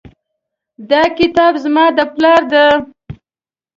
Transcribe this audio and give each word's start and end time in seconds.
دا 0.89 1.01
کتاب 1.17 1.53
زما 1.65 1.85
د 1.97 1.99
پلار 2.13 2.41
ده 2.51 2.65